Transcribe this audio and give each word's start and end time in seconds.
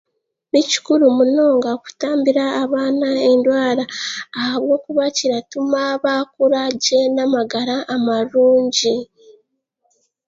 Nikikuru 0.51 1.05
munonga 1.17 1.71
kutambira 1.83 2.43
abaana 2.63 3.09
endwaara 3.31 3.83
ahabw'okuba 4.39 5.03
kiratuma 5.15 5.81
bakura 6.03 6.61
gye 6.83 7.01
n'amagara 7.15 7.75
amarungi. 7.95 8.95